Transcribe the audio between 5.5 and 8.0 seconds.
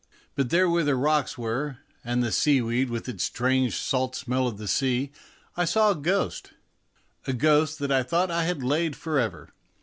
I saw a ghost a ghost that